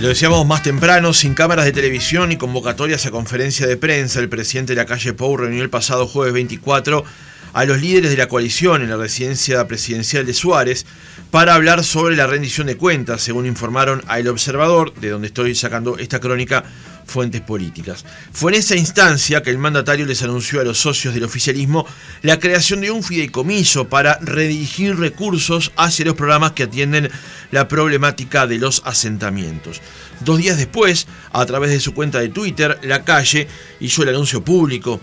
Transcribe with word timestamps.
Lo 0.00 0.08
decíamos 0.08 0.46
más 0.46 0.62
temprano, 0.62 1.12
sin 1.12 1.34
cámaras 1.34 1.66
de 1.66 1.72
televisión 1.72 2.32
y 2.32 2.38
convocatorias 2.38 3.04
a 3.04 3.10
conferencia 3.10 3.66
de 3.66 3.76
prensa, 3.76 4.18
el 4.18 4.30
presidente 4.30 4.72
de 4.72 4.80
la 4.80 4.86
calle 4.86 5.12
Pou 5.12 5.36
reunió 5.36 5.62
el 5.62 5.68
pasado 5.68 6.06
jueves 6.06 6.32
24 6.32 7.04
a 7.52 7.64
los 7.66 7.82
líderes 7.82 8.10
de 8.10 8.16
la 8.16 8.26
coalición 8.26 8.80
en 8.80 8.88
la 8.88 8.96
residencia 8.96 9.68
presidencial 9.68 10.24
de 10.24 10.32
Suárez 10.32 10.86
para 11.30 11.54
hablar 11.54 11.84
sobre 11.84 12.16
la 12.16 12.26
rendición 12.26 12.68
de 12.68 12.78
cuentas, 12.78 13.20
según 13.20 13.44
informaron 13.44 14.02
a 14.08 14.18
El 14.18 14.28
Observador, 14.28 14.94
de 14.94 15.10
donde 15.10 15.26
estoy 15.26 15.54
sacando 15.54 15.98
esta 15.98 16.18
crónica, 16.18 16.64
fuentes 17.06 17.40
políticas. 17.40 18.04
Fue 18.32 18.52
en 18.52 18.58
esa 18.58 18.76
instancia 18.76 19.42
que 19.42 19.50
el 19.50 19.58
mandatario 19.58 20.06
les 20.06 20.22
anunció 20.22 20.60
a 20.60 20.64
los 20.64 20.78
socios 20.78 21.14
del 21.14 21.24
oficialismo 21.24 21.86
la 22.22 22.38
creación 22.38 22.80
de 22.80 22.90
un 22.90 23.02
fideicomiso 23.02 23.88
para 23.88 24.18
redirigir 24.18 24.96
recursos 24.98 25.72
hacia 25.76 26.04
los 26.04 26.14
programas 26.14 26.52
que 26.52 26.64
atienden 26.64 27.10
la 27.50 27.68
problemática 27.68 28.46
de 28.46 28.58
los 28.58 28.82
asentamientos. 28.84 29.80
Dos 30.20 30.38
días 30.38 30.58
después, 30.58 31.06
a 31.32 31.44
través 31.46 31.70
de 31.70 31.80
su 31.80 31.94
cuenta 31.94 32.20
de 32.20 32.28
Twitter, 32.28 32.78
La 32.82 33.04
Calle 33.04 33.48
hizo 33.80 34.02
el 34.02 34.10
anuncio 34.10 34.44
público. 34.44 35.00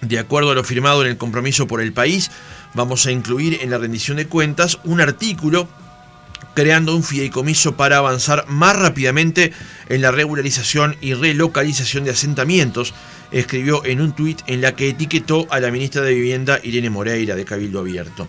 De 0.00 0.18
acuerdo 0.18 0.50
a 0.50 0.54
lo 0.54 0.62
firmado 0.62 1.02
en 1.02 1.08
el 1.08 1.16
compromiso 1.16 1.66
por 1.66 1.80
el 1.80 1.92
país, 1.92 2.30
vamos 2.74 3.06
a 3.06 3.10
incluir 3.10 3.58
en 3.62 3.70
la 3.70 3.78
rendición 3.78 4.18
de 4.18 4.26
cuentas 4.26 4.78
un 4.84 5.00
artículo 5.00 5.68
creando 6.56 6.96
un 6.96 7.04
fideicomiso 7.04 7.76
para 7.76 7.98
avanzar 7.98 8.46
más 8.48 8.74
rápidamente 8.74 9.52
en 9.90 10.00
la 10.00 10.10
regularización 10.10 10.96
y 11.02 11.12
relocalización 11.12 12.04
de 12.04 12.12
asentamientos, 12.12 12.94
escribió 13.30 13.84
en 13.84 14.00
un 14.00 14.12
tuit 14.16 14.40
en 14.46 14.62
la 14.62 14.74
que 14.74 14.88
etiquetó 14.88 15.46
a 15.50 15.60
la 15.60 15.70
ministra 15.70 16.00
de 16.00 16.14
Vivienda 16.14 16.58
Irene 16.62 16.88
Moreira 16.88 17.34
de 17.34 17.44
Cabildo 17.44 17.80
Abierto. 17.80 18.26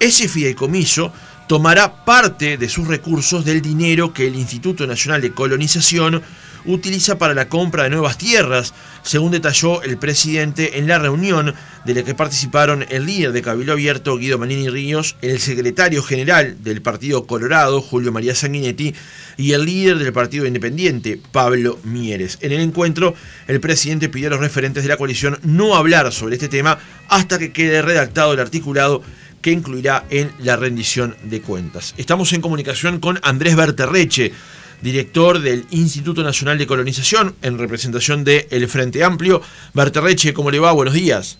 Ese 0.00 0.26
fideicomiso 0.26 1.12
tomará 1.48 2.06
parte 2.06 2.56
de 2.56 2.68
sus 2.70 2.88
recursos 2.88 3.44
del 3.44 3.60
dinero 3.60 4.14
que 4.14 4.26
el 4.26 4.36
Instituto 4.36 4.86
Nacional 4.86 5.20
de 5.20 5.32
Colonización 5.32 6.22
utiliza 6.66 7.18
para 7.18 7.34
la 7.34 7.48
compra 7.48 7.84
de 7.84 7.90
nuevas 7.90 8.18
tierras, 8.18 8.74
según 9.02 9.32
detalló 9.32 9.82
el 9.82 9.98
presidente 9.98 10.78
en 10.78 10.86
la 10.88 10.98
reunión 10.98 11.54
de 11.84 11.94
la 11.94 12.02
que 12.02 12.14
participaron 12.14 12.84
el 12.88 13.06
líder 13.06 13.32
de 13.32 13.42
Cabildo 13.42 13.72
Abierto, 13.72 14.16
Guido 14.16 14.38
Manini 14.38 14.68
Ríos, 14.68 15.16
el 15.22 15.38
secretario 15.38 16.02
general 16.02 16.62
del 16.62 16.82
Partido 16.82 17.26
Colorado, 17.26 17.80
Julio 17.80 18.12
María 18.12 18.34
Sanguinetti, 18.34 18.94
y 19.36 19.52
el 19.52 19.64
líder 19.64 19.98
del 19.98 20.12
Partido 20.12 20.46
Independiente, 20.46 21.20
Pablo 21.32 21.78
Mieres. 21.84 22.38
En 22.40 22.52
el 22.52 22.60
encuentro, 22.60 23.14
el 23.46 23.60
presidente 23.60 24.08
pidió 24.08 24.28
a 24.28 24.30
los 24.30 24.40
referentes 24.40 24.82
de 24.82 24.88
la 24.88 24.96
coalición 24.96 25.38
no 25.42 25.76
hablar 25.76 26.12
sobre 26.12 26.34
este 26.34 26.48
tema 26.48 26.78
hasta 27.08 27.38
que 27.38 27.52
quede 27.52 27.82
redactado 27.82 28.32
el 28.32 28.40
articulado 28.40 29.02
que 29.46 29.52
incluirá 29.52 30.04
en 30.10 30.32
la 30.40 30.56
rendición 30.56 31.16
de 31.22 31.40
cuentas. 31.40 31.94
Estamos 31.98 32.32
en 32.32 32.40
comunicación 32.40 32.98
con 32.98 33.20
Andrés 33.22 33.54
Berterreche, 33.54 34.32
director 34.80 35.40
del 35.40 35.66
Instituto 35.70 36.22
Nacional 36.22 36.58
de 36.58 36.66
Colonización, 36.66 37.34
en 37.42 37.58
representación 37.58 38.24
de 38.24 38.46
El 38.50 38.68
Frente 38.68 39.02
Amplio. 39.04 39.42
Berterreche, 39.74 40.34
¿cómo 40.34 40.50
le 40.50 40.58
va? 40.58 40.72
Buenos 40.72 40.94
días. 40.94 41.38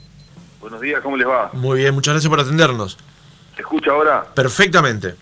Buenos 0.61 0.81
días, 0.81 1.01
¿cómo 1.03 1.17
les 1.17 1.29
va? 1.29 1.51
Muy 1.53 1.81
bien, 1.81 1.95
muchas 1.95 2.15
gracias 2.15 2.29
por 2.29 2.41
atendernos. 2.41 2.99
¿Se 3.55 3.63
escucha 3.63 3.91
ahora? 3.91 4.25
Perfectamente. 4.35 5.15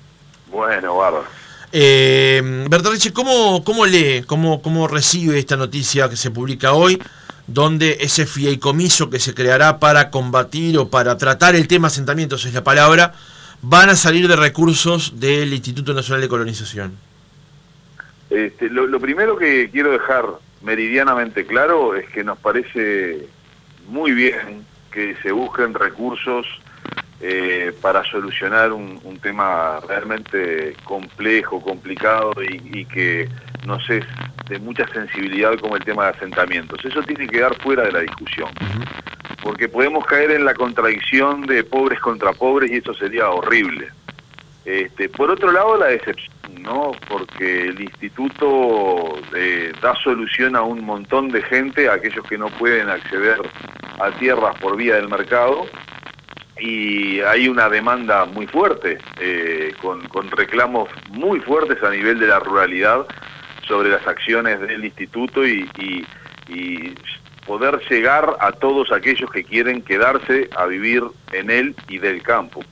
Bueno, 0.51 0.97
bárbaro. 0.97 1.27
Eh, 1.73 2.67
Berterreche, 2.71 3.13
¿cómo, 3.13 3.65
cómo 3.65 3.85
lee, 3.85 4.23
cómo, 4.27 4.63
cómo 4.63 4.87
recibe 4.87 5.39
esta 5.39 5.57
noticia 5.57 6.09
que 6.09 6.17
se 6.17 6.31
publica 6.31 6.73
hoy, 6.73 7.03
donde 7.49 7.99
ese 8.01 8.27
fideicomiso 8.27 9.11
que 9.11 9.19
se 9.19 9.35
creará 9.35 9.81
para 9.81 10.11
combatir 10.11 10.79
o 10.79 10.89
para 10.89 11.19
tratar 11.19 11.57
el 11.57 11.67
tema 11.67 11.89
asentamientos, 11.89 12.45
es 12.45 12.55
la 12.55 12.63
palabra, 12.63 13.13
van 13.61 13.91
a 13.91 13.97
salir 13.97 14.29
de 14.29 14.37
recursos 14.37 15.19
del 15.19 15.53
Instituto 15.53 15.95
Nacional 15.95 16.21
de 16.21 16.29
Colonización? 16.29 16.93
Este, 18.31 18.71
lo, 18.71 18.99
primero 19.01 19.37
que 19.37 19.71
quiero 19.71 19.93
dejar 19.93 20.27
meridianamente 20.63 21.47
claro 21.47 21.95
es 21.95 22.09
que 22.09 22.25
nos 22.25 22.39
parece 22.39 23.27
muy 23.89 24.13
bien 24.13 24.65
que 24.91 25.15
se 25.23 25.33
busquen 25.33 25.75
recursos 25.75 26.47
eh, 27.21 27.73
para 27.81 28.05
solucionar 28.05 28.73
un, 28.73 29.01
tema 29.23 29.81
realmente 29.89 30.77
complejo, 30.85 31.63
complicado 31.63 32.35
y, 32.43 32.85
que 32.85 33.27
no 33.67 33.81
sé 33.81 34.03
de 34.51 34.59
mucha 34.59 34.87
sensibilidad 34.89 35.59
como 35.59 35.77
el 35.77 35.85
tema 35.85 36.05
de 36.05 36.11
asentamientos. 36.11 36.85
Eso 36.85 37.03
tiene 37.03 37.27
que 37.27 37.39
quedar 37.39 37.55
fuera 37.63 37.85
de 37.85 37.93
la 37.93 38.01
discusión, 38.01 38.51
porque 39.43 39.69
podemos 39.69 40.05
caer 40.05 40.33
en 40.33 40.45
la 40.45 40.53
contradicción 40.53 41.47
de 41.47 41.65
pobres 41.65 42.01
contra 42.01 42.35
pobres 42.35 42.71
y 42.71 42.77
eso 42.77 42.93
sería 42.93 43.31
horrible. 43.31 43.89
Este, 44.65 45.09
por 45.11 45.31
otro 45.31 45.53
lado, 45.53 45.77
la 45.77 45.87
decepción, 45.87 46.33
¿no? 46.61 46.93
Porque 47.09 47.67
el 47.67 47.81
instituto 47.81 49.15
eh, 49.37 49.73
da 49.83 49.95
solución 49.97 50.57
a 50.57 50.63
un 50.63 50.85
montón 50.85 51.29
de 51.29 51.43
gente, 51.43 51.89
a 51.89 51.95
aquellos 51.95 52.27
que 52.27 52.39
no 52.39 52.49
pueden 52.49 52.89
acceder 52.89 53.39
a 54.01 54.11
tierras 54.13 54.59
por 54.61 54.77
vía 54.77 54.97
del 54.97 55.09
mercado, 55.09 55.67
y 56.59 57.21
hay 57.21 57.49
una 57.49 57.69
demanda 57.69 58.25
muy 58.25 58.47
fuerte, 58.47 58.99
eh, 59.21 59.75
con, 59.83 60.01
reclamos 60.31 60.89
muy 61.11 61.41
fuertes 61.41 61.83
a 61.83 61.91
nivel 61.91 62.19
de 62.19 62.29
la 62.29 62.39
ruralidad 62.39 63.07
sobre 63.67 63.91
las 63.91 64.07
acciones 64.07 64.61
del 64.61 64.85
instituto 64.85 65.47
y, 65.47 65.69
y 66.49 66.95
poder 67.47 67.81
llegar 67.91 68.37
a 68.41 68.53
todos 68.53 68.93
aquellos 68.93 69.31
que 69.31 69.45
quieren 69.45 69.83
quedarse 69.83 70.49
a 70.57 70.67
vivir 70.67 71.03
en 71.33 71.51
él 71.51 71.75
y 71.89 71.99
del 71.99 72.23
campo. 72.23 72.63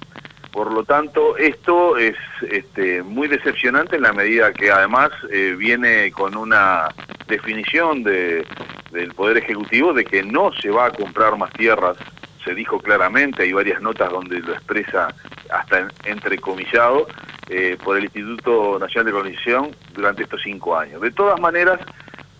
Por 0.53 0.71
lo 0.71 0.85
tanto, 0.85 1.37
esto 1.39 1.97
es 1.97 2.15
este, 2.51 3.03
muy 3.03 3.27
decepcionante 3.27 3.97
en 3.97 4.03
la 4.03 4.13
medida 4.13 4.53
que 4.53 4.71
además 4.71 5.11
eh, 5.31 5.55
viene 5.57 6.13
con 6.13 6.37
una 6.37 6.89
definición 7.27 8.03
de, 8.03 8.47
del 8.91 9.15
Poder 9.15 9.39
Ejecutivo 9.39 9.95
de 9.95 10.05
que 10.05 10.23
no 10.23 10.53
se 10.53 10.71
va 10.71 10.87
a 10.87 10.91
comprar 10.91 11.39
más 11.39 11.51
tierras. 11.55 11.97
Se 12.45 12.55
dijo 12.55 12.79
claramente, 12.81 13.45
hay 13.45 13.53
varias 13.53 13.81
notas 13.81 14.11
donde 14.11 14.41
lo 14.41 14.53
expresa 14.53 15.15
hasta 15.51 15.89
entrecomillado 16.05 17.07
eh, 17.49 17.79
por 17.83 17.97
el 17.97 18.05
Instituto 18.05 18.79
Nacional 18.79 19.07
de 19.07 19.13
Colonización 19.13 19.71
durante 19.95 20.25
estos 20.25 20.43
cinco 20.43 20.77
años. 20.77 21.01
De 21.01 21.13
todas 21.13 21.41
maneras, 21.41 21.81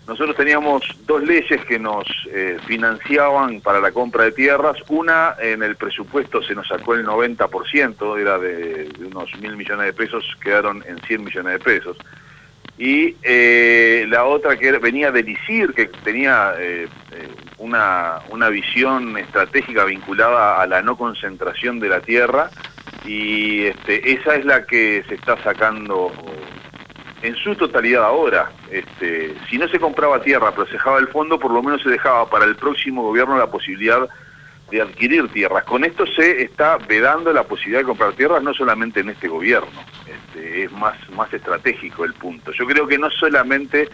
nosotros 0.07 0.35
teníamos 0.35 0.83
dos 1.05 1.23
leyes 1.23 1.63
que 1.65 1.79
nos 1.79 2.05
eh, 2.29 2.57
financiaban 2.65 3.61
para 3.61 3.79
la 3.79 3.91
compra 3.91 4.25
de 4.25 4.33
tierras. 4.33 4.77
Una, 4.89 5.35
en 5.41 5.63
el 5.63 5.77
presupuesto 5.77 6.43
se 6.43 6.53
nos 6.55 6.67
sacó 6.67 6.95
el 6.95 7.05
90%, 7.05 8.19
era 8.19 8.37
de, 8.37 8.89
unos 9.05 9.33
mil 9.39 9.55
millones 9.55 9.85
de 9.85 9.93
pesos, 9.93 10.25
quedaron 10.43 10.83
en 10.87 10.99
100 10.99 11.23
millones 11.23 11.53
de 11.53 11.59
pesos. 11.59 11.97
Y 12.77 13.15
eh, 13.23 14.05
la 14.09 14.25
otra 14.25 14.57
que 14.57 14.71
venía 14.73 15.11
del 15.11 15.29
ICIR, 15.29 15.73
que 15.73 15.85
tenía 15.85 16.53
eh, 16.57 16.87
una, 17.59 18.19
una 18.29 18.49
visión 18.49 19.17
estratégica 19.17 19.85
vinculada 19.85 20.61
a 20.61 20.67
la 20.67 20.81
no 20.81 20.97
concentración 20.97 21.79
de 21.79 21.87
la 21.87 22.01
tierra, 22.01 22.49
y 23.05 23.65
este, 23.67 24.11
esa 24.11 24.35
es 24.35 24.45
la 24.45 24.65
que 24.65 25.03
se 25.07 25.15
está 25.15 25.41
sacando 25.43 26.11
en 27.23 27.35
su 27.37 27.55
totalidad 27.55 28.03
ahora. 28.03 28.51
Este, 28.69 29.33
si 29.49 29.57
no 29.57 29.67
se 29.69 29.79
compraba 29.79 30.21
tierra, 30.21 30.51
pero 30.51 30.67
se 30.67 30.73
dejaba 30.73 30.99
el 30.99 31.07
fondo, 31.07 31.39
por 31.39 31.51
lo 31.51 31.63
menos 31.63 31.81
se 31.81 31.89
dejaba 31.89 32.29
para 32.29 32.45
el 32.45 32.55
próximo 32.55 33.01
gobierno 33.01 33.37
la 33.37 33.49
posibilidad 33.49 34.07
de 34.69 34.81
adquirir 34.81 35.29
tierras. 35.29 35.63
Con 35.63 35.85
esto 35.85 36.05
se 36.05 36.43
está 36.43 36.77
vedando 36.77 37.31
la 37.31 37.43
posibilidad 37.43 37.79
de 37.79 37.85
comprar 37.85 38.13
tierras 38.13 38.43
no 38.43 38.53
solamente 38.53 38.99
en 38.99 39.09
este 39.09 39.27
gobierno, 39.27 39.71
este, 40.05 40.65
es 40.65 40.71
más, 40.73 40.95
más 41.11 41.33
estratégico 41.33 42.03
el 42.03 42.13
punto. 42.13 42.51
Yo 42.51 42.65
creo 42.65 42.87
que 42.87 42.97
no 42.97 43.09
solamente 43.09 43.87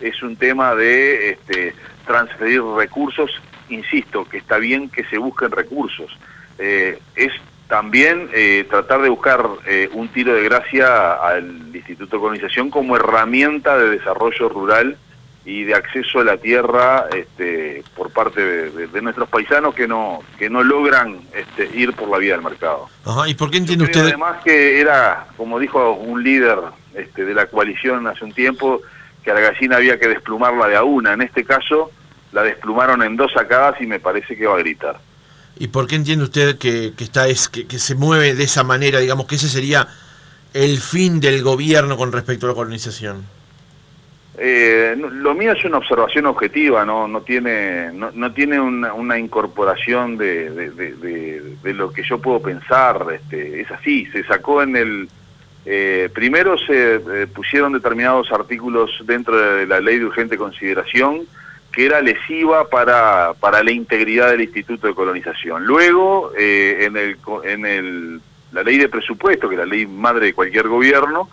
es 0.00 0.22
un 0.22 0.36
tema 0.36 0.74
de 0.74 1.30
este, 1.30 1.74
transferir 2.06 2.62
recursos, 2.62 3.30
insisto, 3.68 4.24
que 4.24 4.38
está 4.38 4.56
bien 4.56 4.88
que 4.88 5.04
se 5.04 5.18
busquen 5.18 5.50
recursos, 5.50 6.16
eh, 6.58 6.98
es 7.14 7.32
también 7.70 8.28
eh, 8.34 8.66
tratar 8.68 9.00
de 9.00 9.08
buscar 9.08 9.48
eh, 9.64 9.88
un 9.92 10.08
tiro 10.08 10.34
de 10.34 10.42
gracia 10.42 11.14
al 11.14 11.70
Instituto 11.72 12.16
de 12.16 12.20
Colonización 12.20 12.68
como 12.68 12.96
herramienta 12.96 13.78
de 13.78 13.90
desarrollo 13.90 14.48
rural 14.48 14.98
y 15.44 15.62
de 15.62 15.74
acceso 15.74 16.18
a 16.18 16.24
la 16.24 16.36
tierra 16.36 17.06
este, 17.16 17.82
por 17.96 18.10
parte 18.10 18.42
de, 18.42 19.02
nuestros 19.02 19.28
paisanos 19.28 19.74
que 19.74 19.86
no 19.86 20.18
que 20.36 20.50
no 20.50 20.62
logran 20.62 21.20
este, 21.32 21.70
ir 21.74 21.94
por 21.94 22.08
la 22.08 22.18
vía 22.18 22.34
del 22.34 22.42
mercado. 22.42 22.88
Ajá, 23.06 23.28
¿Y 23.28 23.34
por 23.34 23.50
qué 23.50 23.58
entiende 23.58 23.84
usted? 23.84 24.00
Además 24.00 24.42
que 24.44 24.80
era, 24.80 25.28
como 25.36 25.58
dijo 25.60 25.92
un 25.92 26.22
líder 26.24 26.58
este, 26.94 27.24
de 27.24 27.34
la 27.34 27.46
coalición 27.46 28.06
hace 28.08 28.24
un 28.24 28.32
tiempo, 28.32 28.82
que 29.22 29.30
a 29.30 29.34
la 29.34 29.40
gallina 29.40 29.76
había 29.76 29.98
que 29.98 30.08
desplumarla 30.08 30.66
de 30.66 30.76
a 30.76 30.82
una. 30.82 31.12
En 31.12 31.22
este 31.22 31.44
caso 31.44 31.92
la 32.32 32.42
desplumaron 32.42 33.02
en 33.04 33.16
dos 33.16 33.32
sacadas 33.32 33.80
y 33.80 33.86
me 33.86 34.00
parece 34.00 34.36
que 34.36 34.46
va 34.46 34.56
a 34.56 34.58
gritar. 34.58 34.98
¿Y 35.58 35.68
por 35.68 35.86
qué 35.86 35.96
entiende 35.96 36.24
usted 36.24 36.58
que, 36.58 36.92
está 36.98 37.28
es, 37.28 37.48
que, 37.48 37.78
se 37.78 37.94
mueve 37.94 38.34
de 38.34 38.44
esa 38.44 38.64
manera? 38.64 38.98
Digamos 38.98 39.26
que 39.26 39.34
ese 39.34 39.48
sería 39.48 39.86
el 40.54 40.78
fin 40.78 41.20
del 41.20 41.42
gobierno 41.42 41.96
con 41.96 42.12
respecto 42.12 42.46
a 42.46 42.50
la 42.50 42.54
colonización. 42.54 43.24
Eh, 44.38 44.96
lo 44.96 45.34
mío 45.34 45.52
es 45.52 45.62
una 45.64 45.78
observación 45.78 46.24
objetiva, 46.24 46.84
no, 46.86 47.06
no 47.06 47.20
tiene, 47.20 47.92
no, 47.92 48.32
tiene 48.32 48.58
una, 48.58 49.18
incorporación 49.18 50.16
de, 50.16 50.50
de, 50.50 51.74
lo 51.74 51.92
que 51.92 52.02
yo 52.04 52.18
puedo 52.18 52.40
pensar. 52.40 53.06
Este, 53.12 53.60
es 53.60 53.70
así, 53.70 54.06
se 54.06 54.24
sacó 54.24 54.62
en 54.62 54.76
el 54.76 55.08
Eh, 55.66 56.08
primero 56.14 56.56
se 56.56 56.94
eh, 56.94 57.26
pusieron 57.26 57.74
determinados 57.74 58.32
artículos 58.32 58.90
dentro 59.04 59.36
de 59.36 59.66
la 59.66 59.80
ley 59.80 59.98
de 59.98 60.06
urgente 60.06 60.38
consideración 60.38 61.26
que 61.72 61.86
era 61.86 62.00
lesiva 62.00 62.68
para, 62.68 63.32
para 63.38 63.62
la 63.62 63.70
integridad 63.70 64.30
del 64.30 64.42
Instituto 64.42 64.86
de 64.86 64.94
Colonización. 64.94 65.64
Luego, 65.64 66.32
eh, 66.36 66.78
en, 66.80 66.96
el, 66.96 67.16
en 67.44 67.66
el, 67.66 68.20
la 68.52 68.62
ley 68.62 68.78
de 68.78 68.88
presupuesto, 68.88 69.48
que 69.48 69.54
es 69.54 69.60
la 69.60 69.66
ley 69.66 69.86
madre 69.86 70.26
de 70.26 70.34
cualquier 70.34 70.68
gobierno, 70.68 71.28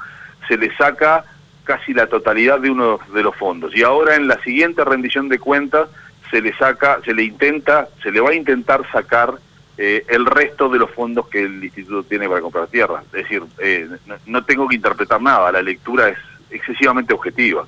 se 0.47 0.57
le 0.57 0.75
saca 0.75 1.25
casi 1.63 1.93
la 1.93 2.07
totalidad 2.07 2.59
de 2.59 2.71
uno 2.71 2.99
de 3.13 3.23
los 3.23 3.35
fondos. 3.35 3.75
Y 3.75 3.83
ahora 3.83 4.15
en 4.15 4.27
la 4.27 4.41
siguiente 4.41 4.85
rendición 4.85 5.27
de 5.27 5.39
cuentas 5.39 5.89
se 6.31 6.41
le 6.41 6.53
saca, 6.55 6.99
se 7.03 7.13
le 7.13 7.23
intenta, 7.23 7.89
se 8.01 8.11
le 8.11 8.19
va 8.19 8.29
a 8.29 8.35
intentar 8.35 8.89
sacar 8.91 9.33
eh, 9.77 10.05
el 10.07 10.25
resto 10.25 10.69
de 10.69 10.79
los 10.79 10.89
fondos 10.91 11.27
que 11.27 11.43
el 11.43 11.63
instituto 11.63 12.03
tiene 12.03 12.27
para 12.27 12.41
comprar 12.41 12.67
tierra. 12.67 13.03
Es 13.07 13.23
decir, 13.23 13.43
eh, 13.59 13.87
no, 14.25 14.43
tengo 14.43 14.67
que 14.67 14.75
interpretar 14.75 15.21
nada, 15.21 15.51
la 15.51 15.61
lectura 15.61 16.09
es 16.09 16.17
excesivamente 16.49 17.13
objetiva. 17.13 17.65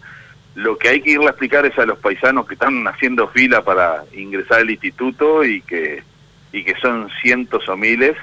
Lo 0.60 0.78
que 0.78 0.90
hay 0.90 1.02
que 1.02 1.12
irle 1.12 1.28
a 1.28 1.30
explicar 1.30 1.66
es 1.66 1.78
a 1.80 1.86
los 1.86 2.00
paisanos 2.00 2.46
que 2.46 2.56
están 2.56 2.86
haciendo 2.86 3.30
fila 3.30 3.64
para 3.64 4.04
ingresar 4.14 4.60
al 4.60 4.70
instituto 4.70 5.46
y 5.46 5.62
que, 5.62 6.04
y 6.52 6.66
que 6.66 6.76
son 6.82 7.10
cientos 7.22 7.70
o 7.70 7.78
miles, 7.78 8.18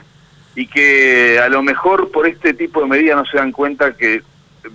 y 0.54 0.66
que 0.66 1.38
a 1.38 1.48
lo 1.48 1.62
mejor 1.62 2.10
por 2.10 2.26
este 2.26 2.52
tipo 2.52 2.82
de 2.82 2.88
medidas 2.88 3.16
no 3.16 3.24
se 3.24 3.38
dan 3.38 3.52
cuenta 3.52 3.96
que 3.96 4.22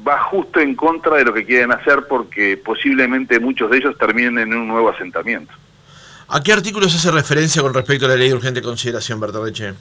va 0.08 0.24
justo 0.24 0.60
en 0.60 0.74
contra 0.74 1.18
de 1.18 1.26
lo 1.26 1.34
que 1.36 1.46
quieren 1.46 1.72
hacer 1.72 2.08
porque 2.10 2.58
posiblemente 2.58 3.40
muchos 3.40 3.70
de 3.70 3.78
ellos 3.78 3.96
terminen 3.96 4.40
en 4.40 4.54
un 4.56 4.68
nuevo 4.68 4.90
asentamiento. 4.90 5.54
¿A 6.30 6.42
qué 6.42 6.54
artículos 6.54 6.96
hace 6.96 7.12
referencia 7.12 7.62
con 7.62 7.76
respecto 7.76 8.08
a 8.08 8.10
la 8.10 8.16
ley 8.16 8.30
de 8.30 8.36
urgente 8.36 8.64
consideración, 8.64 9.20
Bertorreche? 9.20 9.74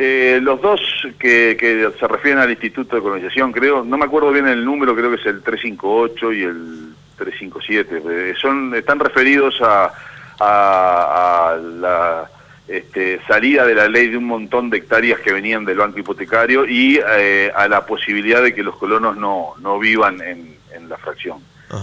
Eh, 0.00 0.38
los 0.40 0.62
dos 0.62 0.80
que, 1.18 1.90
se 1.98 2.06
refieren 2.06 2.40
al 2.40 2.50
Instituto 2.50 2.94
de 2.94 3.02
Colonización, 3.02 3.50
creo, 3.50 3.84
no 3.84 3.98
me 3.98 4.04
acuerdo 4.04 4.30
bien 4.30 4.46
el 4.46 4.64
número, 4.64 4.94
creo 4.94 5.10
que 5.10 5.16
es 5.16 5.26
el 5.26 5.42
358 5.42 6.32
y 6.32 6.42
el 6.42 6.87
357. 7.18 8.02
Eh, 8.30 8.34
son, 8.40 8.74
están 8.74 8.98
referidos 8.98 9.60
a, 9.60 9.92
la 10.40 12.30
este, 12.68 13.20
salida 13.26 13.66
de 13.66 13.74
la 13.74 13.88
ley 13.88 14.08
de 14.08 14.16
un 14.16 14.24
montón 14.24 14.70
de 14.70 14.78
hectáreas 14.78 15.18
que 15.20 15.32
venían 15.32 15.64
del 15.64 15.78
banco 15.78 15.98
hipotecario 15.98 16.64
y 16.64 17.00
eh, 17.16 17.50
a 17.54 17.66
la 17.66 17.84
posibilidad 17.84 18.42
de 18.42 18.54
que 18.54 18.62
los 18.62 18.76
colonos 18.76 19.16
no, 19.16 19.54
no 19.60 19.78
vivan 19.78 20.20
en, 20.22 20.56
la 20.88 20.96
fracción. 20.96 21.38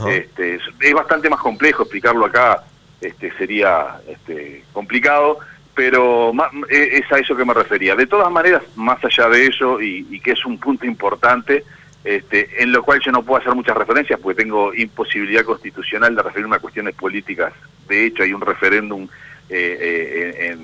Este, 0.08 0.56
es, 0.56 0.94
bastante 0.96 1.30
más 1.30 1.40
complejo 1.40 1.84
explicarlo 1.84 2.26
acá, 2.26 2.64
este, 3.00 3.32
sería 3.38 3.98
este, 4.08 4.64
complicado 4.74 5.40
pero 5.76 6.32
e, 6.70 6.98
es 6.98 7.12
a 7.12 7.20
eso 7.20 7.36
que 7.36 7.46
me 7.46 7.54
refería. 7.54 7.96
De 7.96 8.08
todas 8.08 8.32
maneras, 8.32 8.64
más 8.76 9.04
allá 9.04 9.30
de 9.30 9.46
eso, 9.46 9.80
y, 9.82 10.20
que 10.22 10.32
es 10.32 10.46
un 10.46 10.58
punto 10.58 10.86
importante, 10.86 11.64
este, 12.06 12.62
en 12.62 12.72
lo 12.72 12.84
cual 12.84 13.02
yo 13.04 13.12
no 13.12 13.24
puedo 13.24 13.42
hacer 13.42 13.56
muchas 13.56 13.76
referencias 13.76 14.20
porque 14.20 14.44
tengo 14.44 14.74
imposibilidad 14.76 15.44
constitucional 15.44 16.16
de 16.16 16.22
referirme 16.22 16.56
a 16.56 16.60
cuestiones 16.60 16.94
políticas. 16.94 17.52
De 17.88 18.06
hecho, 18.06 18.22
hay 18.22 18.32
un 18.32 18.42
referéndum 18.42 19.08
eh, 19.50 20.38
eh, 20.40 20.58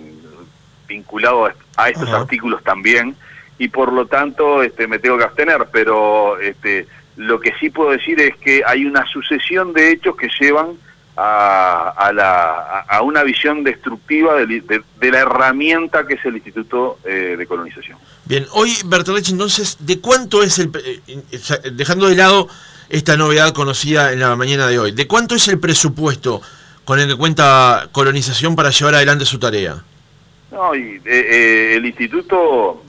vinculado 0.88 1.52
a, 1.78 1.90
estos 1.90 2.10
artículos 2.10 2.64
también, 2.64 3.16
y 3.58 3.70
por 3.70 3.92
lo 3.92 4.06
tanto 4.06 4.62
este, 4.62 4.86
me 4.88 5.00
tengo 5.00 5.18
que 5.18 5.24
abstener, 5.24 5.68
pero 5.72 6.40
este, 6.40 6.86
lo 7.16 7.40
que 7.40 7.54
sí 7.60 7.72
puedo 7.72 7.90
decir 7.90 8.20
es 8.22 8.36
que 8.38 8.62
hay 8.66 8.86
una 8.86 9.06
sucesión 9.08 9.74
de 9.74 9.92
hechos 9.92 10.16
que 10.16 10.30
llevan 10.40 10.78
a, 11.16 12.12
la, 12.14 12.80
a 12.82 13.02
una 13.02 13.24
visión 13.24 13.64
destructiva 13.64 14.36
de, 14.36 14.84
la 15.02 15.20
herramienta 15.20 16.08
que 16.08 16.16
es 16.16 16.26
el 16.26 16.36
Instituto 16.36 17.00
eh, 17.04 17.36
de 17.38 17.48
Colonización. 17.48 17.98
Bien, 18.26 18.46
hoy 18.52 18.76
Bertoleche, 18.86 19.32
entonces, 19.32 19.78
¿de 19.80 20.00
cuánto 20.00 20.42
es 20.42 20.60
el, 20.60 20.72
eh, 20.84 21.02
eh, 21.08 21.72
dejando 21.74 22.08
de 22.08 22.16
lado 22.16 22.48
esta 22.90 23.18
novedad 23.18 23.54
conocida 23.54 24.12
en 24.12 24.20
la 24.20 24.36
mañana 24.36 24.68
de 24.68 24.80
hoy, 24.80 24.92
¿de 24.92 25.08
cuánto 25.08 25.36
es 25.36 25.48
el 25.48 25.60
presupuesto 25.60 26.42
con 26.86 27.00
el 27.00 27.08
que 27.08 27.16
cuenta 27.16 27.90
Colonización 27.92 28.56
para 28.56 28.70
llevar 28.70 28.96
adelante 28.96 29.26
su 29.26 29.40
tarea? 29.40 29.84
No, 30.52 30.76
y, 30.76 31.02
el 31.06 31.86
Instituto 31.86 32.84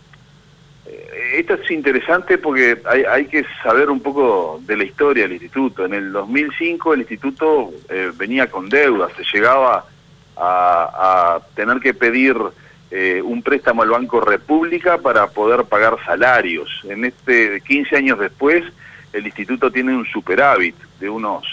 esto 0.84 1.54
es 1.54 1.70
interesante 1.70 2.38
porque 2.38 2.78
hay, 2.84 3.04
hay, 3.04 3.26
que 3.26 3.44
saber 3.62 3.88
un 3.88 4.00
poco 4.00 4.60
de 4.66 4.76
la 4.76 4.84
historia 4.84 5.24
del 5.24 5.32
instituto. 5.32 5.84
En 5.84 5.94
el 5.94 6.12
2005 6.12 6.94
el 6.94 7.00
instituto 7.00 7.70
eh, 7.88 8.10
venía 8.16 8.50
con 8.50 8.68
deudas, 8.68 9.12
se 9.16 9.24
llegaba 9.32 9.84
a, 10.36 11.40
tener 11.54 11.78
que 11.78 11.94
pedir 11.94 12.36
eh, 12.90 13.22
un 13.22 13.42
préstamo 13.42 13.82
al 13.82 13.90
Banco 13.90 14.20
República 14.20 14.98
para 14.98 15.28
poder 15.28 15.64
pagar 15.64 15.96
salarios. 16.04 16.68
En 16.84 17.04
este 17.04 17.60
15 17.60 17.96
años 17.96 18.18
después 18.18 18.64
el 19.12 19.26
instituto 19.26 19.70
tiene 19.70 19.96
un 19.96 20.06
superávit 20.06 20.74
de 21.00 21.08
unos 21.08 21.44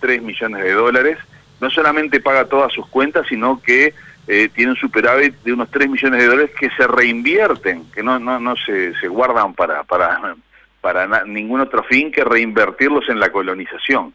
3 0.00 0.22
millones 0.22 0.62
de 0.62 0.72
dólares. 0.72 1.18
No 1.60 1.70
solamente 1.70 2.20
paga 2.20 2.44
todas 2.44 2.72
sus 2.72 2.86
cuentas, 2.88 3.26
sino 3.28 3.62
que 3.62 3.94
eh, 4.26 4.48
tiene 4.54 4.72
un 4.72 4.76
superávit 4.76 5.34
de 5.42 5.52
unos 5.52 5.70
3 5.70 5.88
millones 5.88 6.20
de 6.20 6.26
dólares 6.26 6.50
que 6.58 6.70
se 6.70 6.86
reinvierten, 6.86 7.90
que 7.92 8.02
no, 8.02 8.18
no, 8.18 8.40
no 8.40 8.54
se, 8.56 8.94
se 8.98 9.08
guardan 9.08 9.54
para, 9.54 9.84
para, 9.84 10.36
para 10.80 11.24
ningún 11.24 11.60
otro 11.60 11.82
fin 11.82 12.10
que 12.10 12.24
reinvertirlos 12.24 13.08
en 13.08 13.20
la 13.20 13.30
colonización. 13.30 14.14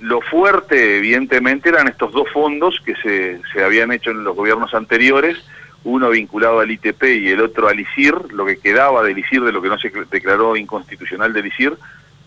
lo 0.00 0.20
fuerte, 0.22 0.96
evidentemente, 0.96 1.68
eran 1.68 1.88
estos 1.88 2.12
dos 2.12 2.30
fondos 2.32 2.80
que 2.84 2.96
se, 2.96 3.40
se 3.52 3.62
habían 3.62 3.92
hecho 3.92 4.10
en 4.10 4.24
los 4.24 4.34
gobiernos 4.34 4.72
anteriores, 4.74 5.36
uno 5.84 6.10
vinculado 6.10 6.60
al 6.60 6.70
ITP 6.70 7.02
y 7.04 7.28
el 7.28 7.40
otro 7.40 7.68
al 7.68 7.80
ISIR, 7.80 8.32
lo 8.32 8.44
que 8.44 8.58
quedaba 8.58 9.02
del 9.02 9.18
ISIR, 9.18 9.42
de 9.42 9.52
lo 9.52 9.62
que 9.62 9.68
no 9.68 9.78
se 9.78 9.90
declaró 10.10 10.56
inconstitucional 10.56 11.32
del 11.32 11.46
ISIR, 11.46 11.74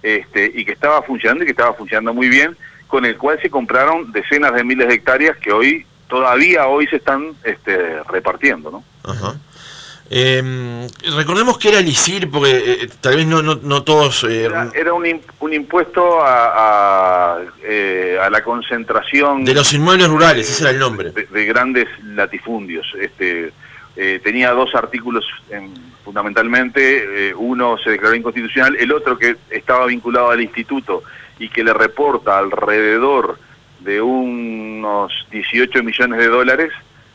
este, 0.01 0.51
y 0.53 0.65
que 0.65 0.73
estaba 0.73 1.01
funcionando 1.03 1.43
y 1.43 1.47
que 1.47 1.51
estaba 1.51 1.73
funcionando 1.73 2.13
muy 2.13 2.29
bien, 2.29 2.57
con 2.87 3.05
el 3.05 3.17
cual 3.17 3.39
se 3.41 3.49
compraron 3.49 4.11
decenas 4.11 4.53
de 4.53 4.63
miles 4.63 4.87
de 4.87 4.95
hectáreas 4.95 5.37
que 5.37 5.51
hoy 5.51 5.85
todavía 6.07 6.67
hoy 6.67 6.87
se 6.87 6.97
están 6.97 7.35
este, 7.43 8.03
repartiendo, 8.03 8.71
¿no? 8.71 8.83
Ajá. 9.03 9.35
Em, 10.15 10.87
recordemos 11.15 11.57
que 11.57 11.69
era 11.69 11.79
el 11.79 11.87
ISIR, 11.87 12.29
porque 12.29 12.83
eh, 12.83 12.89
tal 13.01 13.15
vez 13.15 13.25
no, 13.25 13.41
no, 13.41 13.83
todos... 13.83 14.23
Eh, 14.25 14.45
era, 14.75 14.93
un, 14.93 15.21
un, 15.39 15.53
impuesto 15.53 16.19
a, 16.21 17.39
eh, 17.63 18.19
a, 18.21 18.29
la 18.29 18.43
concentración... 18.43 19.43
De 19.43 19.55
los 19.55 19.73
inmuebles 19.73 20.07
rurales, 20.09 20.49
ese 20.49 20.63
era 20.63 20.71
el 20.71 20.77
nombre. 20.77 21.09
De, 21.09 21.45
grandes 21.45 21.87
latifundios. 22.03 22.85
Este, 22.99 23.53
tenía 24.23 24.51
dos 24.51 24.75
artículos 24.75 25.25
fundamentalmente, 26.03 27.33
uno 27.35 27.77
se 27.77 27.91
declaró 27.91 28.15
inconstitucional, 28.15 28.75
el 28.75 28.91
otro 28.91 29.17
que 29.17 29.37
estaba 29.49 29.85
vinculado 29.87 30.31
al 30.31 30.41
instituto 30.41 31.03
y 31.39 31.49
que 31.49 31.63
le 31.63 31.73
reporta 31.73 32.37
alrededor 32.37 33.39
de 33.83 34.01
unos 34.01 35.11
18 35.31 35.83
millones 35.83 36.19
de 36.19 36.27
dólares 36.27 36.71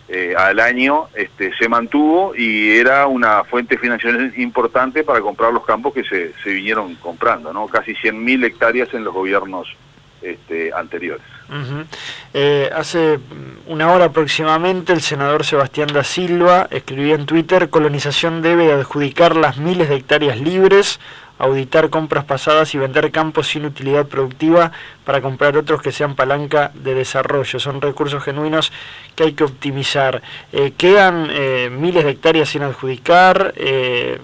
eh, 0.09 0.35
al 0.37 0.59
año 0.59 1.09
este, 1.15 1.55
se 1.57 1.69
mantuvo 1.69 2.35
y 2.35 2.71
era 2.71 3.07
una 3.07 3.45
fuente 3.45 3.77
financiera 3.77 4.31
importante 4.37 5.05
para 5.05 5.21
comprar 5.21 5.53
los 5.53 5.65
campos 5.67 5.93
que 5.93 6.05
se, 6.05 6.33
se 6.43 6.51
vinieron 6.51 6.95
comprando, 6.95 7.53
¿no? 7.53 7.67
casi 7.67 7.93
100.000 7.93 8.47
hectáreas 8.47 8.93
en 8.95 9.05
los 9.05 9.13
gobiernos 9.13 9.69
este, 10.23 10.73
anteriores. 10.73 11.25
Eh, 12.35 12.71
hace 12.75 13.19
una 13.67 13.93
hora 13.93 14.07
aproximadamente 14.07 14.93
el 14.93 15.01
senador 15.01 15.45
Sebastián 15.45 15.89
da 15.93 16.05
Silva 16.05 16.69
escribió 16.71 17.15
en 17.15 17.25
Twitter, 17.25 17.71
colonización 17.71 18.43
debe 18.43 18.73
adjudicar 18.73 19.37
las 19.37 19.59
miles 19.59 19.89
de 19.89 19.97
hectáreas 19.97 20.41
libres 20.41 21.01
auditar 21.39 21.89
compras 21.91 22.25
pasadas 22.25 22.75
y 22.75 22.79
vender 22.79 23.11
campos 23.11 23.49
sin 23.49 23.65
utilidad 23.65 24.07
productiva 24.07 24.73
para 25.05 25.21
comprar 25.21 25.57
otros 25.57 25.81
que 25.81 25.93
sean 25.93 26.17
palanca 26.17 26.73
de 26.75 26.95
desarrollo. 26.95 27.59
Son 27.59 27.81
recursos 27.81 28.23
genuinos 28.23 28.73
que 29.15 29.25
hay 29.25 29.33
que 29.33 29.45
optimizar. 29.45 30.23
Eh, 30.53 30.73
quedan 30.77 31.29
eh, 31.31 31.71
miles 31.71 32.05
de 32.05 32.11
hectáreas 32.11 32.49
sin 32.49 32.63
adjudicar, 32.63 33.55
eh, 33.57 34.19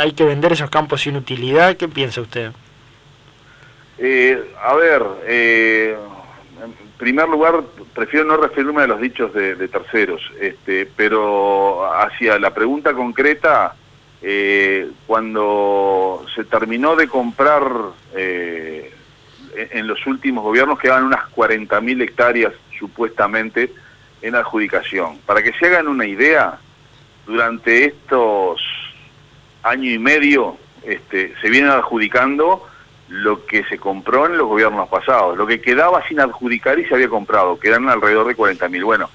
hay 0.00 0.12
que 0.12 0.24
vender 0.24 0.52
esos 0.52 0.70
campos 0.70 1.02
sin 1.02 1.16
utilidad. 1.16 1.76
¿Qué 1.76 1.88
piensa 1.88 2.20
usted? 2.20 2.52
a 3.98 4.74
ver, 4.74 5.02
en 5.26 5.96
primer 6.98 7.26
lugar, 7.30 7.62
prefiero 7.94 8.26
no 8.26 8.36
referirme 8.36 8.82
a 8.82 8.86
los 8.86 9.00
dichos 9.00 9.32
de, 9.32 9.54
de 9.54 9.68
terceros, 9.68 10.20
este, 10.38 10.86
pero 10.94 11.90
hacia 11.94 12.38
la 12.38 12.52
pregunta 12.52 12.92
concreta 12.92 13.74
eh, 14.22 14.90
cuando 15.06 16.24
se 16.34 16.44
terminó 16.44 16.96
de 16.96 17.08
comprar 17.08 17.62
eh, 18.14 18.92
en 19.54 19.86
los 19.86 20.06
últimos 20.06 20.44
gobiernos 20.44 20.78
quedaban 20.78 21.04
unas 21.04 21.24
40.000 21.34 22.02
hectáreas 22.02 22.52
supuestamente 22.78 23.72
en 24.22 24.34
adjudicación. 24.34 25.18
Para 25.26 25.42
que 25.42 25.52
se 25.52 25.66
hagan 25.66 25.88
una 25.88 26.06
idea, 26.06 26.58
durante 27.26 27.84
estos 27.84 28.60
año 29.62 29.90
y 29.90 29.98
medio 29.98 30.56
este, 30.84 31.34
se 31.40 31.50
viene 31.50 31.68
adjudicando 31.68 32.66
lo 33.08 33.44
que 33.46 33.64
se 33.64 33.78
compró 33.78 34.26
en 34.26 34.38
los 34.38 34.46
gobiernos 34.46 34.88
pasados, 34.88 35.36
lo 35.36 35.46
que 35.46 35.60
quedaba 35.60 36.06
sin 36.08 36.20
adjudicar 36.20 36.78
y 36.78 36.84
se 36.86 36.94
había 36.94 37.08
comprado, 37.08 37.58
que 37.58 37.68
eran 37.68 37.88
alrededor 37.88 38.26
de 38.28 38.36
40.000. 38.36 38.84
Bueno, 38.84 39.10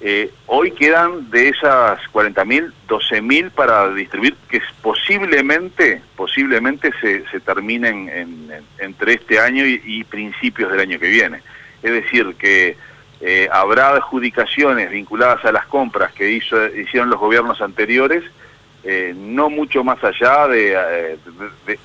Eh, 0.00 0.30
hoy 0.46 0.72
quedan 0.72 1.30
de 1.30 1.48
esas 1.48 1.98
40.000, 2.12 2.70
12.000 2.86 3.50
para 3.50 3.88
distribuir, 3.94 4.36
que 4.48 4.60
posiblemente, 4.82 6.02
posiblemente 6.16 6.90
se, 7.00 7.26
se 7.28 7.40
terminen 7.40 8.08
en, 8.10 8.52
entre 8.78 9.14
este 9.14 9.40
año 9.40 9.64
y, 9.64 10.04
principios 10.04 10.70
del 10.70 10.80
año 10.80 10.98
que 10.98 11.08
viene. 11.08 11.40
Es 11.82 11.92
decir, 11.92 12.34
que 12.38 12.76
eh, 13.22 13.48
habrá 13.50 13.90
adjudicaciones 13.90 14.90
vinculadas 14.90 15.42
a 15.46 15.52
las 15.52 15.66
compras 15.66 16.12
que 16.12 16.30
hizo, 16.30 16.66
hicieron 16.66 17.08
los 17.08 17.18
gobiernos 17.18 17.62
anteriores, 17.62 18.22
eh, 18.84 19.14
no 19.16 19.48
mucho 19.48 19.82
más 19.82 20.02
allá 20.04 20.46
de, 20.46 21.18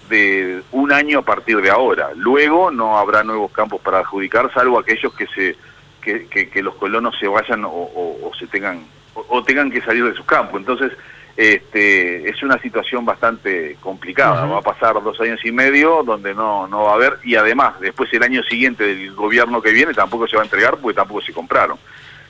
de, 0.09 0.61
un 0.71 0.91
año 0.91 1.19
a 1.19 1.21
partir 1.23 1.61
de 1.61 1.69
ahora. 1.69 2.09
Luego 2.15 2.71
no 2.71 2.97
habrá 2.97 3.23
nuevos 3.23 3.51
campos 3.53 3.79
para 3.81 3.99
adjudicar, 3.99 4.51
salvo 4.53 4.77
aquellos 4.77 5.13
que 5.13 5.27
se 5.27 5.55
que, 6.01 6.61
los 6.61 6.75
colonos 6.75 7.17
se 7.19 7.27
vayan 7.27 7.63
o, 7.65 8.31
se 8.37 8.47
tengan 8.47 8.83
o, 9.13 9.43
tengan 9.43 9.71
que 9.71 9.81
salir 9.81 10.03
de 10.03 10.13
sus 10.13 10.25
campos. 10.25 10.59
Entonces, 10.59 10.91
este, 11.37 12.29
es 12.29 12.43
una 12.43 12.59
situación 12.59 13.05
bastante 13.05 13.77
complicada. 13.79 14.45
Va 14.45 14.59
a 14.59 14.61
pasar 14.61 15.01
dos 15.01 15.19
años 15.21 15.39
y 15.45 15.51
medio 15.51 16.03
donde 16.03 16.33
no, 16.33 16.67
no 16.67 16.83
va 16.83 16.91
a 16.91 16.95
haber, 16.95 17.19
y 17.23 17.35
además, 17.35 17.79
después 17.79 18.11
el 18.13 18.23
año 18.23 18.43
siguiente 18.43 18.83
del 18.83 19.13
gobierno 19.13 19.61
que 19.61 19.71
viene 19.71 19.93
tampoco 19.93 20.27
se 20.27 20.35
va 20.35 20.41
a 20.41 20.45
entregar 20.45 20.77
porque 20.77 20.95
tampoco 20.95 21.21
se 21.21 21.33
compraron. 21.33 21.77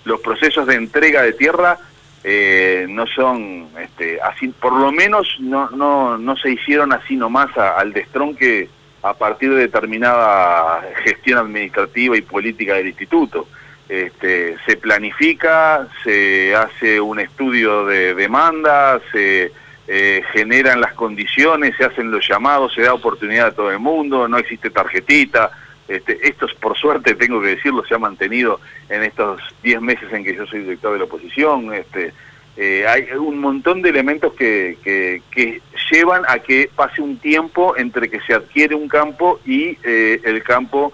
Los 0.04 0.20
procesos 0.22 0.66
de 0.68 0.76
entrega 0.76 1.22
de 1.22 1.34
tierra 1.34 1.78
eh, 2.24 2.86
no 2.90 3.06
son, 3.08 3.70
este, 3.80 4.22
así, 4.22 4.48
por 4.50 4.74
lo 4.74 4.92
menos 4.92 5.38
no, 5.40 5.70
no, 5.72 6.18
no 6.18 6.36
se 6.38 6.52
hicieron 6.52 6.94
así 6.94 7.16
nomás 7.16 7.56
al 7.58 7.94
destronque 7.94 8.70
a 9.04 9.14
partir 9.16 9.50
de 9.50 9.62
determinada 9.62 10.84
gestión 11.04 11.40
administrativa 11.40 12.16
y 12.16 12.22
política 12.22 12.76
del 12.76 12.88
instituto. 12.88 13.48
Este, 13.92 14.56
se 14.66 14.78
planifica, 14.78 15.86
se 16.06 16.56
hace 16.56 17.02
un 17.02 17.20
estudio 17.20 17.86
de 17.86 18.16
demanda, 18.16 19.02
se 19.12 19.52
eh, 19.86 20.24
generan 20.32 20.80
las 20.80 20.94
condiciones, 20.94 21.76
se 21.76 21.84
hacen 21.84 22.10
los 22.10 22.26
llamados, 22.26 22.74
se 22.74 22.84
da 22.84 22.94
oportunidad 22.94 23.48
a 23.48 23.52
todo 23.52 23.70
el 23.70 23.80
mundo, 23.80 24.30
no 24.30 24.38
existe 24.38 24.70
tarjetita. 24.70 25.52
Este, 25.90 26.26
esto, 26.26 26.48
por 26.62 26.78
suerte, 26.78 27.16
tengo 27.16 27.42
que 27.42 27.48
decirlo, 27.48 27.84
se 27.86 27.94
ha 27.94 27.98
mantenido 27.98 28.62
en 28.88 29.04
estos 29.04 29.42
10 29.62 29.82
meses 29.82 30.14
en 30.14 30.24
que 30.24 30.38
yo 30.38 30.46
soy 30.46 30.62
director 30.62 30.94
de 30.94 31.00
la 31.00 31.04
oposición. 31.04 31.74
Este, 31.74 32.14
eh, 32.56 32.86
hay 32.88 33.12
un 33.12 33.40
montón 33.40 33.82
de 33.82 33.90
elementos 33.90 34.32
que, 34.36 34.78
que, 34.86 35.62
llevan 35.92 36.24
a 36.30 36.40
que 36.40 36.70
pase 36.74 37.02
un 37.02 37.18
tiempo 37.18 37.76
entre 37.76 38.10
que 38.10 38.22
se 38.22 38.36
adquiere 38.36 38.74
un 38.74 38.88
campo 38.88 39.42
y 39.46 39.78
eh, 39.84 40.22
el 40.24 40.42
campo 40.44 40.94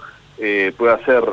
pueda 0.78 1.04
ser 1.06 1.24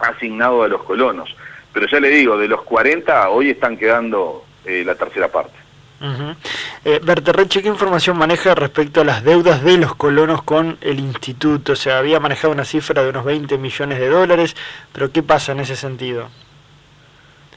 asignado 0.00 0.62
a 0.62 0.68
los 0.68 0.82
colonos. 0.82 1.34
Pero 1.72 1.86
ya 1.86 2.00
le 2.00 2.08
digo, 2.08 2.36
de 2.36 2.48
los 2.48 2.62
40 2.62 3.30
hoy 3.30 3.50
están 3.50 3.76
quedando 3.76 4.44
eh, 4.64 4.82
la 4.84 4.94
tercera 4.94 5.28
parte. 5.28 5.54
Uh 6.00 6.34
¿qué 6.82 7.68
información 7.68 8.16
maneja 8.16 8.54
respecto 8.54 9.02
a 9.02 9.04
las 9.04 9.22
deudas 9.22 9.62
de 9.62 9.76
los 9.76 9.94
colonos 9.94 10.42
con 10.42 10.78
el 10.80 10.98
instituto? 10.98 11.72
O 11.72 11.76
sea, 11.76 11.98
había 11.98 12.20
manejado 12.20 12.54
una 12.54 12.64
cifra 12.64 13.02
de 13.02 13.10
unos 13.10 13.24
20 13.24 13.58
millones 13.58 13.98
de 13.98 14.08
dólares, 14.08 14.56
pero 14.92 15.12
¿qué 15.12 15.22
pasa 15.22 15.52
en 15.52 15.60
ese 15.60 15.76
sentido? 15.76 16.30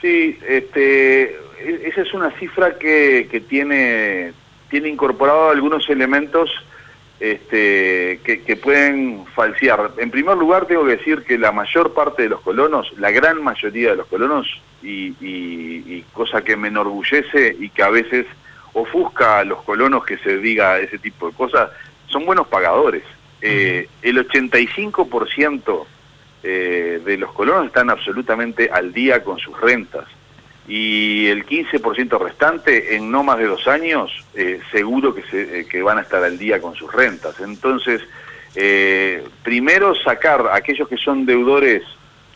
Sí, 0.01 0.37
este, 0.45 1.23
e-, 1.59 1.81
esa 1.85 2.01
es 2.01 2.13
una 2.13 2.31
cifra 2.31 2.77
que, 2.77 3.29
que 3.31 3.39
tiene, 3.39 4.33
tiene 4.69 4.89
incorporado 4.89 5.51
algunos 5.51 5.89
elementos 5.89 6.49
este, 7.19 8.19
que, 8.23 8.55
pueden 8.57 9.25
falsear. 9.33 9.91
En 9.97 10.11
primer 10.11 10.37
lugar, 10.37 10.65
tengo 10.65 10.85
que 10.85 10.97
decir 10.97 11.23
que 11.23 11.37
la 11.37 11.51
mayor 11.51 11.93
parte 11.93 12.23
de 12.23 12.29
los 12.29 12.41
colonos, 12.41 12.91
la 12.97 13.11
gran 13.11 13.41
mayoría 13.41 13.91
de 13.91 13.97
los 13.97 14.07
colonos, 14.07 14.47
y, 14.81 16.03
cosa 16.13 16.43
que 16.43 16.57
me 16.57 16.67
enorgullece 16.67 17.55
y 17.59 17.69
que 17.69 17.83
a 17.83 17.89
veces 17.89 18.25
ofusca 18.73 19.39
a 19.39 19.43
los 19.43 19.63
colonos 19.63 20.05
que 20.05 20.17
se 20.17 20.37
diga 20.37 20.79
ese 20.79 20.99
tipo 20.99 21.29
de 21.29 21.35
cosas, 21.35 21.69
son 22.07 22.25
buenos 22.25 22.47
pagadores. 22.47 23.03
Eh, 23.41 23.87
el 24.01 24.27
85% 24.27 25.85
eh, 26.43 27.01
de 27.03 27.17
los 27.17 27.31
colonos 27.33 27.67
están 27.67 27.89
absolutamente 27.89 28.69
al 28.71 28.93
día 28.93 29.23
con 29.23 29.39
sus 29.39 29.59
rentas 29.59 30.05
y 30.67 31.27
el 31.27 31.45
15% 31.45 32.19
restante 32.19 32.95
en 32.95 33.11
no 33.11 33.23
más 33.23 33.37
de 33.37 33.47
dos 33.47 33.67
años 33.67 34.11
eh, 34.33 34.61
seguro 34.71 35.13
que, 35.13 35.23
se, 35.23 35.59
eh, 35.59 35.65
que 35.65 35.81
van 35.81 35.97
a 35.97 36.01
estar 36.01 36.23
al 36.23 36.37
día 36.37 36.61
con 36.61 36.73
sus 36.75 36.91
rentas. 36.91 37.39
Entonces, 37.41 38.01
eh, 38.55 39.27
primero 39.43 39.93
sacar 39.95 40.47
a 40.47 40.55
aquellos 40.55 40.87
que 40.87 40.97
son 40.97 41.25
deudores 41.25 41.83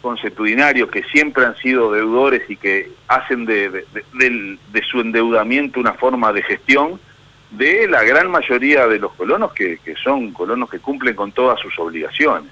consuetudinarios, 0.01 0.89
que 0.89 1.03
siempre 1.03 1.45
han 1.45 1.55
sido 1.57 1.91
deudores 1.91 2.49
y 2.49 2.57
que 2.57 2.91
hacen 3.07 3.45
de, 3.45 3.69
de, 3.69 4.83
su 4.89 4.99
endeudamiento 4.99 5.79
una 5.79 5.93
forma 5.93 6.31
de 6.33 6.43
gestión, 6.43 6.99
de 7.51 7.87
la 7.87 8.03
gran 8.03 8.29
mayoría 8.29 8.87
de 8.87 8.99
los 8.99 9.13
colonos 9.13 9.53
que, 9.53 9.77
que 9.77 9.95
son 9.95 10.33
colonos 10.33 10.69
que 10.69 10.79
cumplen 10.79 11.15
con 11.15 11.31
todas 11.31 11.59
sus 11.59 11.77
obligaciones. 11.79 12.51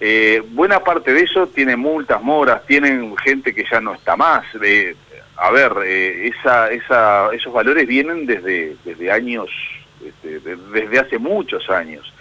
Eh, 0.00 0.42
buena 0.50 0.80
parte 0.80 1.12
de 1.12 1.22
eso 1.22 1.48
tiene 1.48 1.76
multas, 1.76 2.22
moras, 2.22 2.64
tienen 2.66 3.16
gente 3.16 3.54
que 3.54 3.64
ya 3.70 3.80
no 3.80 3.94
está 3.94 4.16
más. 4.16 4.44
Eh, 4.62 4.94
a 5.36 5.50
ver, 5.50 5.72
eh, 5.84 6.28
esa, 6.28 6.70
esa, 6.70 7.30
esos 7.32 7.52
valores 7.52 7.86
vienen 7.86 8.26
desde, 8.26 8.76
desde 8.84 9.10
años, 9.10 9.50
este, 10.04 10.40
desde 10.72 10.98
hace 10.98 11.18
muchos 11.18 11.68
años. 11.70 12.12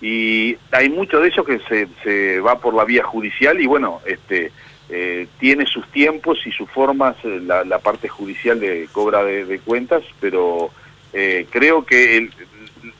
Y 0.00 0.56
hay 0.72 0.88
mucho 0.88 1.20
de 1.20 1.28
eso 1.28 1.44
que 1.44 1.60
se, 1.68 1.86
se 2.02 2.40
va 2.40 2.58
por 2.58 2.74
la 2.74 2.84
vía 2.84 3.04
judicial 3.04 3.60
y 3.60 3.66
bueno, 3.66 4.00
este, 4.06 4.50
eh, 4.88 5.28
tiene 5.38 5.66
sus 5.66 5.86
tiempos 5.92 6.38
y 6.46 6.52
sus 6.52 6.68
formas 6.70 7.16
la, 7.24 7.64
la 7.64 7.78
parte 7.78 8.08
judicial 8.08 8.58
de 8.58 8.88
cobra 8.90 9.22
de, 9.22 9.60
cuentas, 9.60 10.02
pero 10.20 10.70
creo 11.12 11.84
que 11.84 12.16
el, 12.16 12.32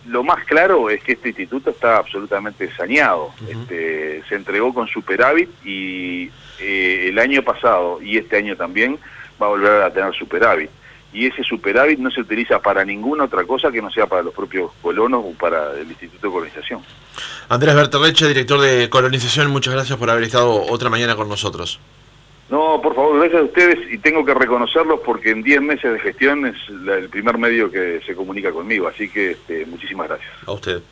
lo 0.06 0.22
más 0.22 0.44
claro 0.44 0.90
es 0.90 1.02
que 1.02 1.12
este 1.12 1.28
instituto 1.28 1.70
está 1.70 1.96
absolutamente 1.96 2.70
saneado. 2.74 3.32
este, 3.48 4.22
se 4.28 4.34
entregó 4.34 4.72
con 4.74 4.88
superávit 4.88 5.48
y 5.64 6.30
eh, 6.58 7.08
el 7.08 7.18
año 7.18 7.42
pasado 7.42 8.00
y 8.02 8.16
este 8.16 8.36
año 8.36 8.56
también 8.56 8.98
va 9.40 9.46
a 9.46 9.50
volver 9.50 9.82
a 9.82 9.92
tener 9.92 10.14
superávit. 10.14 10.70
Y 11.12 11.26
ese 11.26 11.42
superávit 11.42 11.98
no 11.98 12.10
se 12.10 12.20
utiliza 12.20 12.60
para 12.60 12.84
ninguna 12.84 13.24
otra 13.24 13.44
cosa 13.44 13.72
que 13.72 13.82
no 13.82 13.90
sea 13.90 14.06
para 14.06 14.22
los 14.22 14.32
propios 14.32 14.70
colonos 14.80 15.24
o 15.24 15.32
para 15.32 15.72
el 15.72 15.88
Instituto 15.88 16.28
de 16.28 16.32
Colonización. 16.32 16.82
Andrés 17.48 17.74
Berterreche, 17.74 18.28
director 18.28 18.60
de 18.60 18.88
Colonización, 18.88 19.50
muchas 19.50 19.74
gracias 19.74 19.98
por 19.98 20.08
haber 20.08 20.22
estado 20.22 20.66
otra 20.66 20.88
mañana 20.88 21.16
con 21.16 21.28
nosotros. 21.28 21.80
No, 22.50 22.80
por 22.82 22.96
favor, 22.96 23.18
gracias 23.18 23.42
a 23.42 23.44
ustedes 23.44 23.92
y 23.92 23.98
tengo 23.98 24.24
que 24.24 24.34
reconocerlos 24.34 25.00
porque 25.04 25.30
en 25.30 25.42
10 25.42 25.62
meses 25.62 25.92
de 25.92 26.00
gestión 26.00 26.46
es 26.46 26.56
el 26.68 27.08
primer 27.08 27.38
medio 27.38 27.70
que 27.70 28.00
se 28.04 28.14
comunica 28.14 28.50
conmigo, 28.50 28.88
así 28.88 29.08
que 29.08 29.32
este, 29.32 29.64
muchísimas 29.66 30.08
gracias. 30.08 30.30
A 30.46 30.52
usted. 30.52 30.82